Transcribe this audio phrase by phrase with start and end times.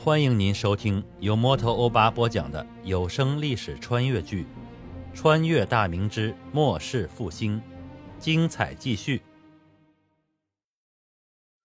[0.00, 4.46] 欢迎您收听由摩托欧巴播讲的有声历史穿越剧
[5.14, 7.60] 《穿越大明之末世复兴》，
[8.20, 9.20] 精彩继续。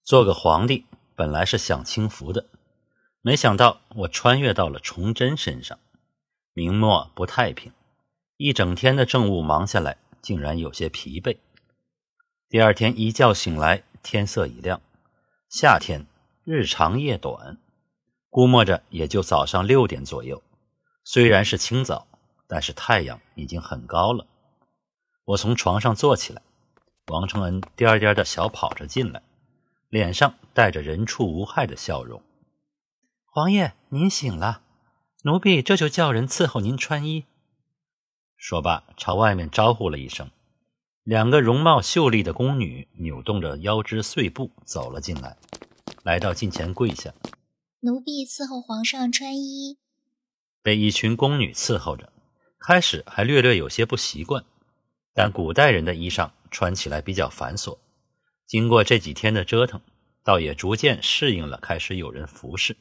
[0.03, 0.83] 做个皇帝
[1.15, 2.47] 本来是享清福的，
[3.21, 5.77] 没想到我穿越到了崇祯身上，
[6.53, 7.71] 明末不太平，
[8.37, 11.37] 一整天的政务忙下来，竟然有些疲惫。
[12.49, 14.81] 第二天一觉醒来，天色已亮，
[15.47, 16.07] 夏天
[16.43, 17.59] 日长夜短。
[18.33, 20.41] 估摸着也就早上六点左右，
[21.03, 22.07] 虽然是清早，
[22.47, 24.25] 但是太阳已经很高了。
[25.23, 26.41] 我从床上坐起来，
[27.09, 29.21] 王承恩颠颠的小跑着进来，
[29.87, 32.23] 脸上带着人畜无害的笑容。
[33.35, 34.63] 王爷，您醒了，
[35.25, 37.25] 奴婢这就叫人伺候您穿衣。
[38.35, 40.31] 说罢，朝外面招呼了一声，
[41.03, 45.37] 两个容貌秀丽的宫女扭动着腰肢碎步走了进来，
[46.01, 47.13] 来到近前跪下。
[47.85, 49.77] 奴婢伺候皇上穿衣，
[50.61, 52.13] 被一群宫女伺候着，
[52.57, 54.45] 开始还略略有些不习惯，
[55.13, 57.77] 但古代人的衣裳穿起来比较繁琐，
[58.47, 59.81] 经过这几天的折腾，
[60.23, 62.77] 倒也逐渐适应了，开始有人服侍。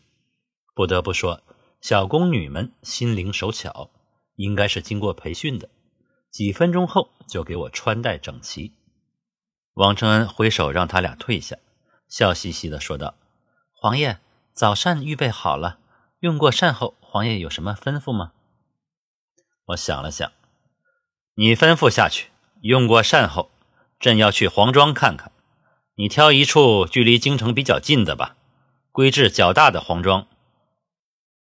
[0.73, 1.43] 不得不说，
[1.81, 3.91] 小宫女们心灵手巧，
[4.37, 5.69] 应该是经过培训的，
[6.31, 8.71] 几分钟后就给我穿戴整齐。
[9.75, 11.57] 王承恩挥手让他俩退下，
[12.09, 13.17] 笑嘻嘻的说道
[13.75, 14.21] ：“皇爷。”
[14.55, 15.79] 早膳预备好了，
[16.21, 18.33] 用过膳后，皇爷有什么吩咐吗？
[19.67, 20.31] 我想了想，
[21.35, 22.29] 你吩咐下去。
[22.61, 23.51] 用过膳后，
[23.99, 25.33] 朕要去黄庄看看，
[25.97, 28.37] 你挑一处距离京城比较近的吧，
[28.93, 30.29] 规制较大的黄庄。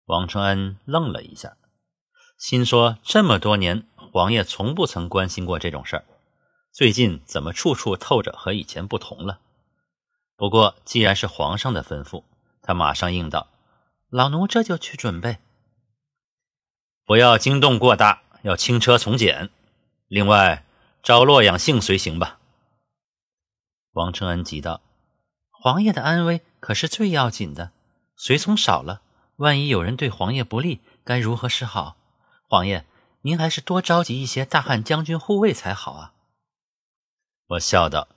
[0.06, 1.58] 王承恩愣了一下，
[2.38, 6.06] 心说：这么多年，皇爷从不曾关心过这种事儿，
[6.72, 9.40] 最近怎么处处透着和以前不同了？
[10.36, 12.24] 不过既然是皇上的吩咐。
[12.68, 13.48] 他马上应道
[14.12, 15.38] ：“老奴这就去准备。
[17.06, 19.50] 不要惊动过大，要轻车从简。
[20.10, 20.66] 另外，
[21.02, 22.40] 找洛阳杏随行吧。”
[23.96, 24.82] 王承恩急道
[25.50, 27.72] ：“皇爷的安危可是最要紧的，
[28.18, 29.02] 随从少了，
[29.38, 31.96] 万一有人对皇爷不利，该如何是好？
[32.50, 32.86] 皇爷，
[33.22, 36.12] 您还是多召集一些大汉将军护卫才好啊！”
[37.48, 38.10] 我笑道：“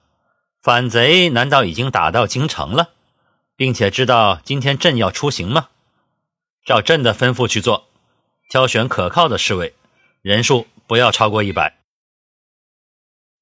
[0.60, 2.94] 反贼难道已经打到京城了？”
[3.60, 5.68] 并且知道今天朕要出行吗？
[6.64, 7.90] 照朕的吩咐去做，
[8.48, 9.74] 挑选可靠的侍卫，
[10.22, 11.76] 人数不要超过一百。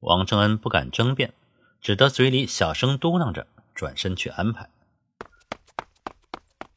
[0.01, 1.33] 王承恩不敢争辩，
[1.81, 3.47] 只得嘴里小声嘟囔着，
[3.77, 4.69] 转身去安排。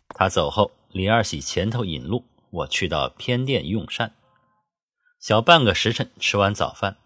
[0.10, 4.14] 他走后，李二喜前头引路，我去到偏殿用膳。
[5.20, 6.98] 小半个时辰，吃完早饭，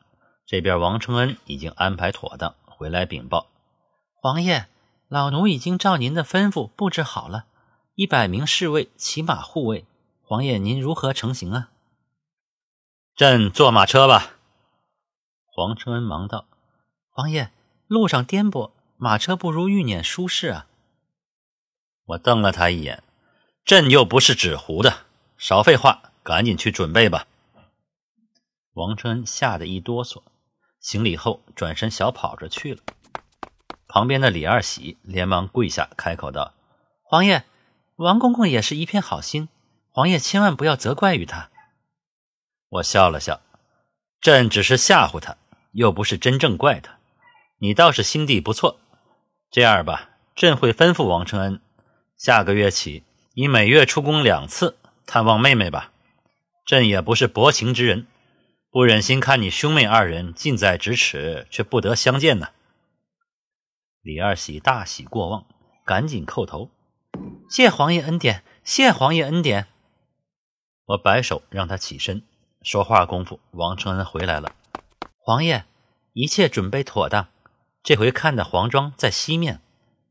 [0.45, 3.47] 这边王承恩已经安排妥当，回来禀报：
[4.21, 4.67] 王爷。
[5.15, 7.45] 老奴已经照您的吩咐布置好了，
[7.93, 9.85] 一百名侍卫骑马护卫。
[10.21, 11.69] 皇爷，您如何成行啊？
[13.15, 14.33] 朕坐马车吧。
[15.45, 16.47] 黄承恩忙道
[17.07, 17.49] ：“皇爷，
[17.87, 20.67] 路上颠簸，马车不如御辇舒适啊。”
[22.07, 23.01] 我瞪了他一眼
[23.63, 25.05] ：“朕又不是纸糊的，
[25.37, 27.25] 少废话，赶紧去准备吧。”
[28.75, 30.21] 王承恩吓得一哆嗦，
[30.81, 32.81] 行礼后转身小跑着去了。
[33.95, 36.53] 旁边的李二喜连忙跪下，开口道
[37.07, 37.45] ：“皇爷，
[37.95, 39.47] 王公公也是一片好心，
[39.89, 41.49] 皇爷千万不要责怪于他。”
[42.67, 43.39] 我笑了笑
[44.19, 45.37] ：“朕只是吓唬他，
[45.71, 46.97] 又不是真正怪他。
[47.59, 48.81] 你倒是心地不错。
[49.49, 51.61] 这样吧，朕会吩咐王承恩，
[52.17, 53.03] 下个月起，
[53.35, 54.75] 你每月出宫两次
[55.05, 55.93] 探望妹妹吧。
[56.65, 58.07] 朕也不是薄情之人，
[58.69, 62.49] 不忍心看你兄妹二人近在咫尺，却不得相见呢。”
[64.05, 65.47] 李二喜大喜过望，
[65.83, 66.69] 赶紧叩头
[67.49, 69.65] ：“谢皇爷恩典，谢皇爷恩典。”
[70.85, 72.21] 我摆手让他起身。
[72.61, 74.53] 说话功夫，王承恩回来了。
[75.17, 75.65] 皇爷，
[76.13, 77.29] 一切准备妥当。
[77.81, 79.59] 这回看的黄庄在西面，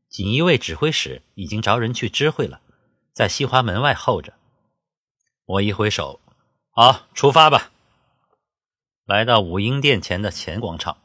[0.09, 2.59] 锦衣卫指挥使已经着人去知会了，
[3.13, 4.33] 在西华门外候着。
[5.45, 6.19] 我一挥手
[6.75, 7.71] ：“好，出发吧。”
[9.07, 10.97] 来到武英殿前的前广场，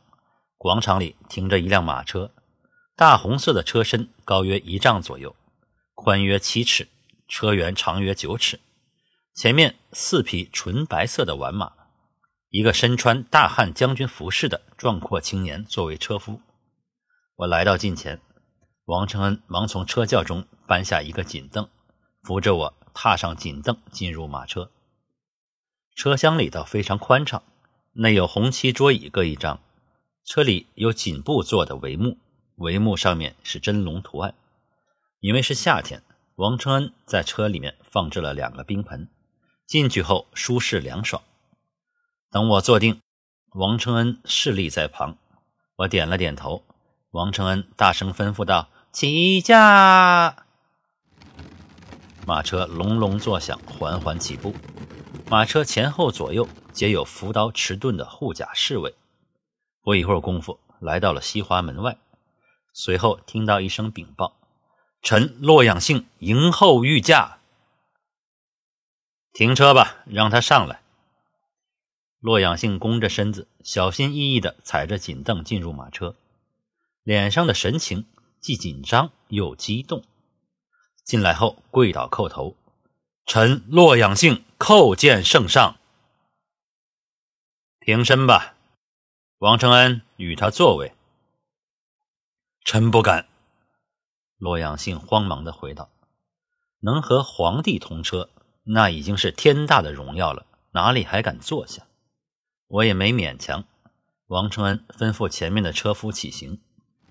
[0.56, 2.32] 广场里停着一辆马车。
[3.00, 5.34] 大红色的车身高约一丈左右，
[5.94, 6.86] 宽约七尺，
[7.26, 8.60] 车辕长约九尺。
[9.34, 11.72] 前面四匹纯白色的完马，
[12.50, 16.42] 一个身穿大汉将军服饰的壮阔青年作为车夫。
[17.36, 18.20] 我来到近前，
[18.84, 21.66] 王承恩忙从车轿中搬下一个锦凳，
[22.22, 24.70] 扶着我踏上锦凳，进入马车。
[25.96, 27.42] 车厢里倒非常宽敞，
[27.94, 29.58] 内有红漆桌椅各一张，
[30.26, 32.18] 车里有锦布做的帷幕。
[32.60, 34.34] 帷幕上面是真龙图案，
[35.20, 36.02] 因为是夏天，
[36.34, 39.08] 王承恩在车里面放置了两个冰盆，
[39.66, 41.22] 进去后舒适凉爽。
[42.30, 43.00] 等我坐定，
[43.54, 45.16] 王承恩侍立在旁，
[45.76, 46.62] 我点了点头。
[47.12, 50.44] 王承恩大声吩咐道：“起驾！”
[52.26, 54.54] 马车隆隆作响，缓缓起步。
[55.30, 58.94] 马车前后左右皆有扶刀持盾的护甲侍卫。
[59.82, 61.96] 不一会儿功夫，来到了西华门外。
[62.72, 64.36] 随后听到一声禀报
[65.02, 67.38] ：“臣洛阳信迎候御驾。”
[69.32, 70.82] 停车吧，让他上来。
[72.20, 76.14] 洛阳信弓着身子，小心翼翼地踩着锦凳进入马车，
[77.02, 78.06] 脸上的神情
[78.40, 80.04] 既紧张又激动。
[81.02, 82.56] 进来后跪倒叩头。
[83.26, 85.76] 臣洛阳信叩见圣上。
[87.78, 88.54] 平身吧，
[89.38, 90.92] 王承恩与他座位。
[92.64, 93.26] 臣不敢。
[94.38, 95.90] 洛阳信慌忙的回道
[96.80, 98.30] ：“能和皇帝同车，
[98.64, 101.86] 那已经是天大的荣耀了，哪里还敢坐下？”
[102.68, 103.64] 我也没勉强。
[104.28, 106.60] 王承恩吩咐前面的车夫起行。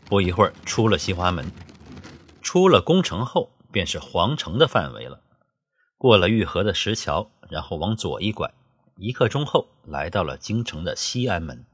[0.05, 1.51] 不一会儿，出了西华门，
[2.41, 5.21] 出了宫城后，便是皇城的范围了。
[5.97, 8.51] 过了御河的石桥，然后往左一拐，
[8.95, 11.65] 一刻钟后来到了京城的西安门。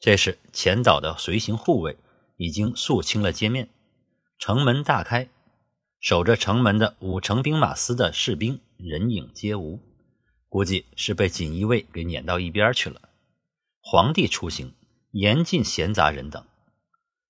[0.00, 1.96] 这时，前岛的随行护卫
[2.36, 3.68] 已经肃清了街面，
[4.38, 5.28] 城门大开，
[6.00, 9.80] 守着城门的五城兵马司的士兵人影皆无，
[10.48, 13.00] 估计是被锦衣卫给撵到一边去了。
[13.80, 14.74] 皇帝出行，
[15.10, 16.44] 严禁闲杂人等。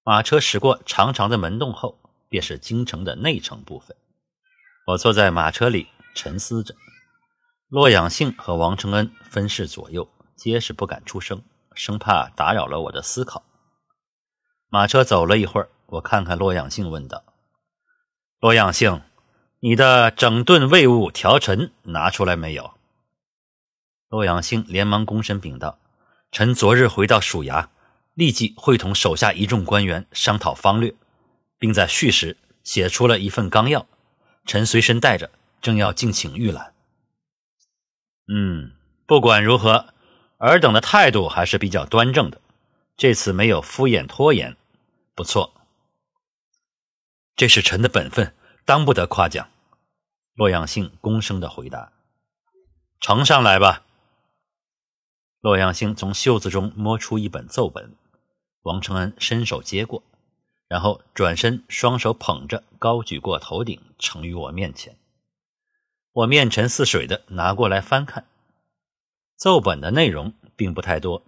[0.02, 1.98] 马车驶过长长的门洞后，
[2.28, 3.96] 便是京城的内城部分。
[4.86, 5.88] 我坐在马车里。
[6.18, 6.74] 沉思着，
[7.68, 11.42] 洛阳信和王承恩分饰左右，皆是不敢出声，
[11.74, 13.44] 生怕打扰了我的思考。
[14.68, 17.24] 马车走了一会儿，我看看洛阳信，问道
[18.40, 19.00] ：“洛阳信，
[19.60, 22.72] 你的整顿卫务条陈拿出来没有？”
[24.08, 25.78] 洛阳信连忙躬身禀道
[26.32, 27.68] ：“臣昨日回到署衙，
[28.14, 30.94] 立即会同手下一众官员商讨方略，
[31.58, 33.86] 并在序时写出了一份纲要，
[34.44, 35.30] 臣随身带着。”
[35.62, 36.74] 正要敬请预览。
[38.28, 38.72] 嗯，
[39.04, 39.86] 不管如何，
[40.38, 42.40] 尔等的态度还是比较端正的，
[42.96, 44.56] 这次没有敷衍拖延，
[45.14, 45.52] 不错。
[47.36, 48.34] 这是臣的本分，
[48.64, 49.50] 当不得夸奖。
[50.34, 51.92] 洛阳兴躬声的回答
[53.00, 53.84] ：“呈上来吧。”
[55.40, 57.94] 洛阳兴从袖子中摸出一本奏本，
[58.62, 60.02] 王承恩伸手接过，
[60.66, 64.96] 然后转身，双手捧着，高举过头顶，呈于我面前。
[66.12, 68.26] 我面沉似水的拿过来翻看，
[69.36, 71.22] 奏本的内容并不太多，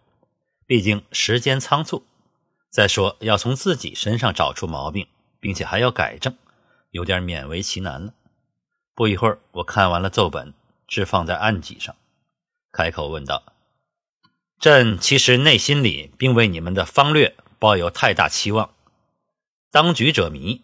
[0.68, 2.04] 毕竟时间仓促。
[2.68, 5.06] 再说要从自己身上找出毛病，
[5.40, 6.36] 并且还要改正，
[6.90, 8.12] 有点勉为其难了。
[8.94, 10.52] 不一会儿，我看完了奏本，
[10.86, 11.96] 置放在案几上，
[12.70, 13.42] 开口问道
[14.60, 18.74] ：“朕其实内心里并未你们的方略抱有太大期望。
[19.70, 20.60] 当局者迷，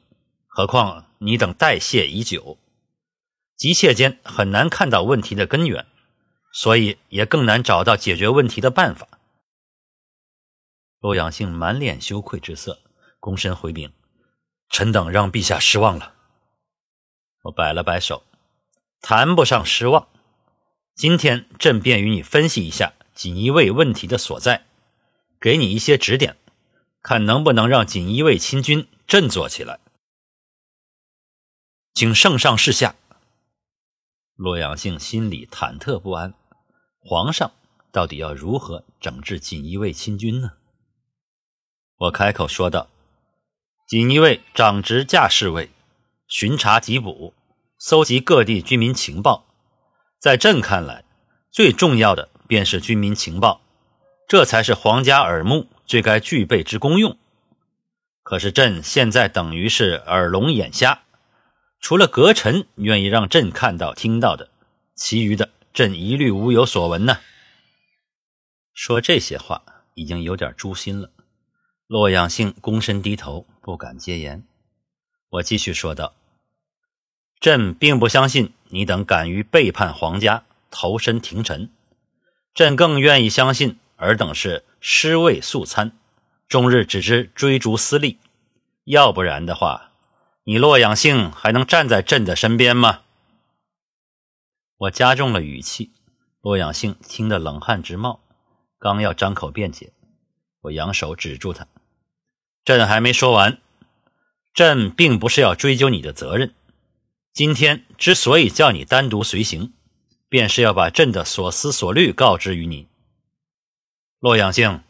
[0.46, 2.58] 何况你等代谢已久。”
[3.56, 5.86] 急切间很难看到问题的根源，
[6.52, 9.08] 所以也更难找到解决问题的办法。
[11.04, 12.80] 洛阳兴满脸羞愧之色，
[13.20, 13.92] 躬身回禀
[14.72, 16.14] ：“臣等让陛下失望了。”
[17.44, 18.22] 我摆了摆手，
[19.02, 20.08] 谈不上失望。
[20.94, 24.64] 今天朕便与你分析一下锦衣卫问题的所在，
[25.38, 26.38] 给你一些指点，
[27.02, 29.80] 看能不能让锦衣卫亲军振作起来。
[31.92, 32.96] 请圣上示下。
[34.36, 36.32] 洛阳兴心里忐忑不安，
[36.98, 37.52] 皇上
[37.92, 40.52] 到底要如何整治锦衣卫亲军呢？
[41.96, 42.88] 我开口说道
[43.88, 45.70] ：“锦衣卫长职驾侍卫，
[46.26, 47.32] 巡查缉捕，
[47.78, 49.46] 搜集各地军民情报。
[50.18, 51.04] 在朕看来，
[51.50, 53.60] 最重要的便是军民情报，
[54.28, 57.16] 这才是皇家耳目最该具备之功用。
[58.22, 61.02] 可是朕现在等于是耳聋眼瞎。”
[61.80, 64.48] 除了阁臣愿意让朕看到、听到的，
[64.96, 67.18] 其余的朕一律无有所闻呢。
[68.72, 71.10] 说这些话已经有点诛心了。
[71.86, 74.44] 洛阳兴躬身低头，不敢接言。
[75.30, 76.14] 我继续说道
[77.40, 81.70] ：“朕并不相信你等敢于背叛皇家，投身廷臣。
[82.54, 85.92] 朕更愿意相信尔等是尸位素餐，
[86.48, 88.18] 终日只知追逐私利。
[88.84, 89.90] 要不然的话。”
[90.46, 93.00] 你洛阳兴还能站在朕的身边吗？
[94.76, 95.92] 我加重了语气，
[96.42, 98.20] 洛阳兴听得冷汗直冒，
[98.78, 99.94] 刚要张口辩解，
[100.64, 101.66] 我扬手止住他。
[102.64, 103.60] 朕还没说完，
[104.54, 106.54] 朕并不是要追究你的责任，
[107.32, 109.72] 今天之所以叫你单独随行，
[110.28, 112.88] 便是要把朕的所思所虑告知于你。
[114.20, 114.82] 洛阳性，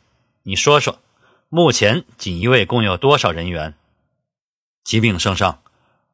[0.44, 1.00] 你说说，
[1.48, 3.74] 目前锦衣卫共有多少人员？
[4.84, 5.60] 启禀圣上，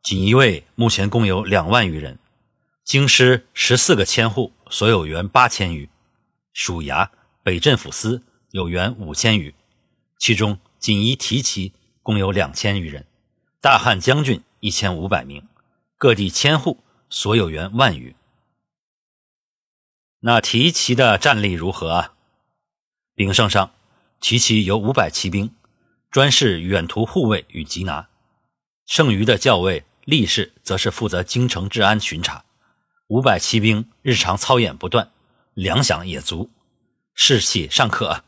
[0.03, 2.19] 锦衣卫目前共有两万余人，
[2.83, 5.91] 京师十四个千户所有员八千余，
[6.55, 7.11] 属衙、
[7.43, 9.55] 北镇抚司有员五千余，
[10.19, 13.07] 其中锦衣提旗共有两千余人，
[13.61, 15.47] 大汉将军一千五百名，
[15.97, 18.17] 各地千户所有员万余。
[20.21, 22.15] 那提旗的战力如何啊？
[23.15, 23.73] 禀圣上，
[24.21, 25.55] 提旗有五百骑兵，
[26.11, 28.09] 专事远途护卫与缉拿。
[28.85, 32.45] 剩余的校尉、力士则是负责京城治安巡查。
[33.07, 35.13] 五百骑兵日常操演不断，
[35.55, 36.51] 粮饷也足，
[37.15, 38.09] 士气尚可。
[38.09, 38.25] 啊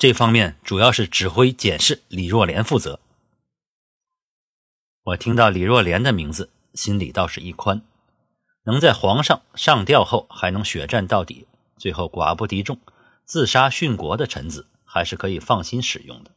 [0.00, 3.00] 这方面主要是指挥检视李若莲负责。
[5.02, 7.82] 我听到李若莲的名字，心里倒是一宽。
[8.64, 12.80] 能在皇上上吊后还能血战到底，最后寡不敌众，
[13.26, 16.30] 自杀殉国的臣子，还是可以放心使用的。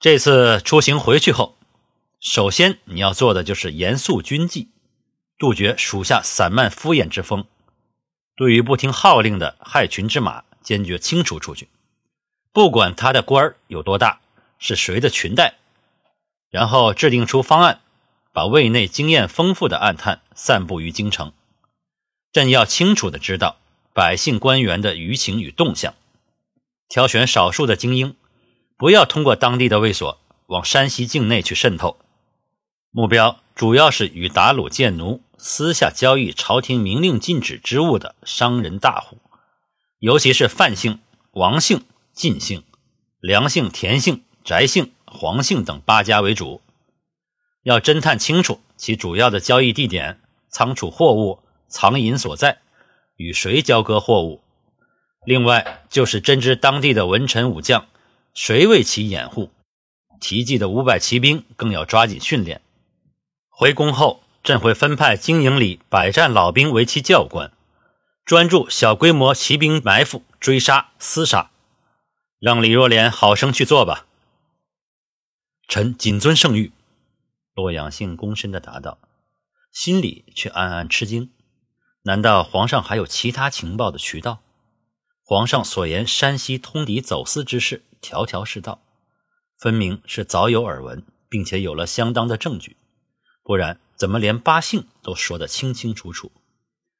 [0.00, 1.58] 这次出行回去后。
[2.18, 4.70] 首先，你要做的就是严肃军纪，
[5.36, 7.44] 杜绝属下散漫敷衍之风。
[8.34, 11.66] 对于不听号令的害群之马，坚决清除出去，
[12.52, 14.20] 不管他的官儿有多大，
[14.58, 15.54] 是谁的裙带。
[16.50, 17.80] 然后制定出方案，
[18.34, 21.32] 把卫内经验丰富的暗探散布于京城。
[22.32, 23.56] 朕要清楚的知道
[23.94, 25.94] 百姓官员的舆情与动向，
[26.86, 28.14] 挑选少数的精英，
[28.76, 31.96] 不要通过当地的卫所往山西境内去渗透。
[32.90, 39.16] 目标主要是与打虏贱奴、私下交易朝廷明令禁止之物的商人大户，
[39.98, 41.00] 尤其是范姓、
[41.32, 42.62] 王姓、晋姓、
[43.20, 46.60] 梁姓、田姓、翟姓、黄姓等八家为主，
[47.64, 52.58] 要侦探清楚其主要的交易地点、仓储货物、藏银所在、
[53.16, 54.40] 与谁交割货物。
[55.26, 57.86] 另外，就是侦知当地的文臣武将，
[58.34, 59.50] 谁为其掩护。
[60.20, 62.60] 提记的五百骑兵更要抓紧训练。
[63.48, 67.52] 回宫后，朕会分派经营里百战老兵为其教官，
[68.28, 71.50] 专注小规模骑兵埋伏、追杀、厮杀，
[72.38, 74.04] 让李若莲好生去做吧。
[75.66, 76.70] 臣谨遵圣谕。
[77.54, 78.98] 洛阳性躬身的答道，
[79.72, 81.30] 心里却暗暗吃惊：
[82.02, 84.40] 难道皇上还有其他情报的渠道？
[85.24, 88.82] 皇上所言山西通敌走私之事，条条是道，
[89.58, 92.76] 分明是早有耳闻，并且有了相当的证据。
[93.42, 96.30] 不然，怎么连八姓都说得清清楚楚？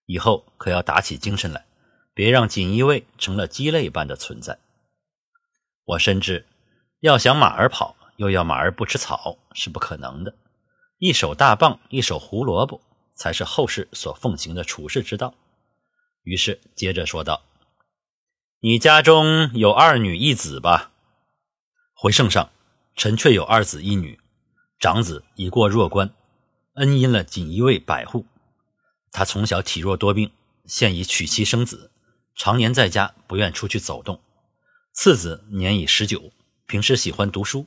[0.08, 1.66] 以后可要打起精神来，
[2.14, 4.58] 别让锦衣卫成了鸡肋般的存在。
[5.84, 6.46] 我深知，
[7.00, 10.34] 要想马儿跑，又要马儿不吃草，是不可能的。
[10.96, 12.80] 一手大棒，一手胡萝卜，
[13.14, 15.34] 才是后世所奉行的处世之道。
[16.22, 17.42] 于是接着说道
[18.60, 20.90] ：“你家中有二女一子吧？”
[21.92, 22.48] 回圣上，
[22.96, 24.18] 臣却有二子一女，
[24.80, 26.14] 长子已过弱冠。
[26.76, 28.24] 恩荫了锦衣卫百户，
[29.10, 30.30] 他从小体弱多病，
[30.66, 31.90] 现已娶妻生子，
[32.34, 34.20] 常年在家不愿出去走动。
[34.92, 36.32] 次子年已十九，
[36.66, 37.66] 平时喜欢读书，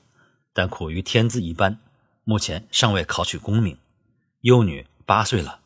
[0.54, 1.80] 但苦于天资一般，
[2.24, 3.78] 目前尚未考取功名。
[4.42, 5.60] 幼女八岁了。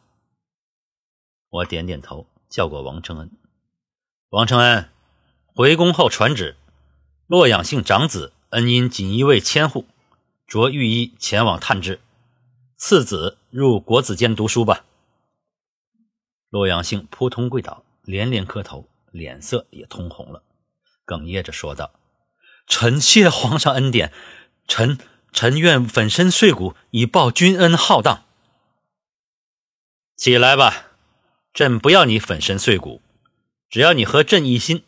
[1.49, 3.31] 我点点头，叫过王承恩。
[4.29, 4.89] 王承恩，
[5.53, 6.55] 回宫后传旨，
[7.27, 9.85] 洛阳姓长子恩荫锦衣卫千户，
[10.47, 11.99] 着御医前往探治。
[12.77, 14.83] 次子入国子监读书吧。
[16.55, 20.41] 洛阳兴扑通跪倒，连连磕头，脸色也通红了，
[21.05, 21.91] 哽咽着说道
[22.65, 24.13] ：“臣谢皇上恩典，
[24.65, 24.97] 臣
[25.33, 28.23] 臣愿粉身碎骨以报君恩浩荡。”
[30.15, 30.91] 起来吧，
[31.53, 33.01] 朕不要你粉身碎骨，
[33.69, 34.85] 只要你和朕一心，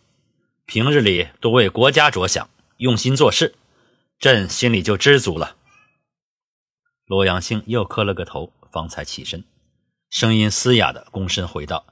[0.66, 3.56] 平日里多为国家着想，用心做事，
[4.18, 5.58] 朕心里就知足了。
[7.04, 9.44] 洛阳兴又磕了个头，方才起身，
[10.10, 11.86] 声音嘶哑的躬身回道：“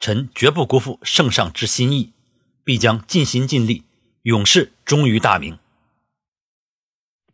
[0.00, 2.12] 臣绝不辜负圣上之心意，
[2.64, 3.84] 必将尽心尽力，
[4.22, 5.58] 永世忠于大明。”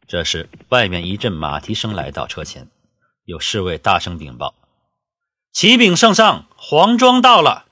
[0.06, 2.68] 这时，外面一阵马蹄声来到车前，
[3.24, 4.54] 有侍卫大声禀报
[5.52, 7.66] ：“启禀圣上，黄庄到了。”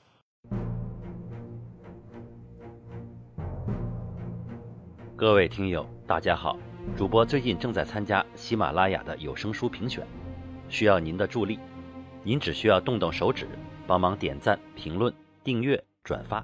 [5.15, 6.57] 各位听友，大家好。
[6.97, 10.05] 主播最近正在参加喜马拉雅的有声书评选，
[10.69, 11.59] 需要您的助力。
[12.23, 13.47] 您只需要动动手指，
[13.85, 15.13] 帮忙点赞、评论、
[15.43, 16.43] 订阅、转发。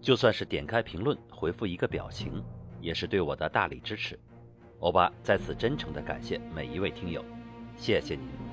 [0.00, 2.44] 就算是点开评论回复一个表情，
[2.80, 4.18] 也是对我的大力支持。
[4.80, 7.24] 欧巴在此真诚的感谢每一位听友，
[7.76, 8.43] 谢谢您。